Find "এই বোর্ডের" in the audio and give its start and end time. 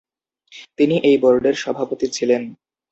1.09-1.55